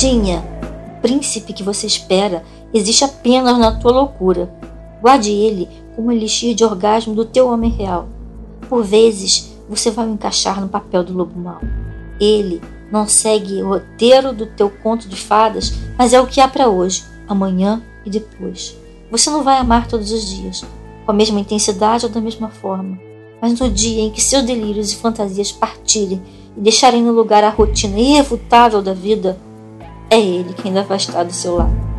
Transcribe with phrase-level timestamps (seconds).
[0.00, 0.42] Tadinha!
[0.96, 2.42] O príncipe que você espera
[2.72, 4.50] existe apenas na tua loucura.
[5.02, 8.08] Guarde ele como elixir de orgasmo do teu homem real.
[8.66, 11.60] Por vezes, você vai o encaixar no papel do lobo mau.
[12.18, 16.48] Ele não segue o roteiro do teu conto de fadas, mas é o que há
[16.48, 18.74] para hoje, amanhã e depois.
[19.10, 20.64] Você não vai amar todos os dias,
[21.04, 22.98] com a mesma intensidade ou da mesma forma,
[23.38, 26.22] mas no dia em que seus delírios e fantasias partirem
[26.56, 29.38] e deixarem no lugar a rotina irrefutável da vida,
[30.10, 31.89] é ele quem vai estar do seu lado.